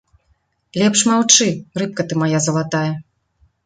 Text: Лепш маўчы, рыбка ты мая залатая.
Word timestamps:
Лепш 0.83 0.99
маўчы, 1.11 1.47
рыбка 1.83 2.01
ты 2.09 2.13
мая 2.25 2.37
залатая. 2.51 2.87